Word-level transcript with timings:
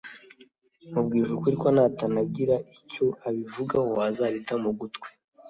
Nkubwije 0.89 1.29
ukuri 1.33 1.55
ko 1.61 1.67
natanagira 1.75 2.55
icyo 2.77 3.05
abivugaho 3.27 3.91
azarita 4.07 4.53
mu 4.63 4.71
gutwi 4.79 5.07